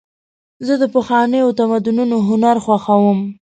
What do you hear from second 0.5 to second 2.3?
زه د پخوانیو تمدنونو